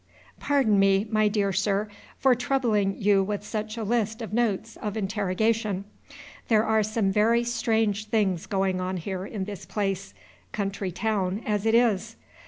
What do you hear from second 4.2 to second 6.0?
notes of interrogation.